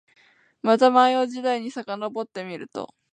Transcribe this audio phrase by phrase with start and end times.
[0.63, 2.95] また万葉時代にさかのぼってみると、